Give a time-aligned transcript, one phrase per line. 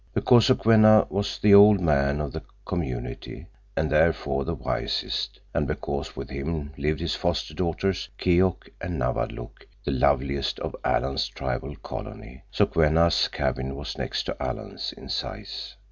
[0.15, 3.45] Because Sokwenna was the "old man" of the community
[3.77, 9.91] and therefore the wisest—and because with him lived his foster daughters, Keok and Nawadlook, the
[9.91, 15.75] loveliest of Alan's tribal colony—Sokwenna's cabin was next to Alan's in size.